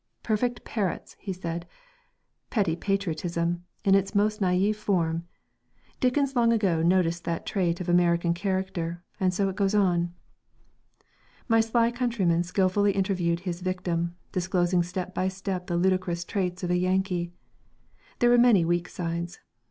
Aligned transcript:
"Perfect 0.23 0.65
parrots," 0.65 1.15
he 1.19 1.31
said. 1.31 1.67
"Petty 2.49 2.75
patriotism, 2.75 3.65
in 3.85 3.93
its 3.93 4.15
most 4.15 4.41
naïve 4.41 4.73
form.... 4.75 5.27
Dickens 5.99 6.35
long 6.35 6.51
ago 6.51 6.81
noticed 6.81 7.23
that 7.25 7.45
trait 7.45 7.79
of 7.79 7.87
American 7.87 8.33
character 8.33 9.03
and 9.19 9.31
so 9.31 9.47
it 9.47 9.55
goes 9.55 9.75
on." 9.75 10.11
My 11.47 11.59
sly 11.59 11.91
countryman 11.91 12.41
skilfully 12.41 12.93
interviewed 12.93 13.41
his 13.41 13.61
victim, 13.61 14.15
disclosing 14.31 14.81
step 14.81 15.13
by 15.13 15.27
step 15.27 15.67
the 15.67 15.77
ludicrous 15.77 16.25
traits 16.25 16.63
of 16.63 16.71
a 16.71 16.77
Yankee. 16.79 17.31
There 18.17 18.31
were 18.31 18.39
many 18.39 18.65
weak 18.65 18.89
sides. 18.89 19.35
Mr. 19.35 19.39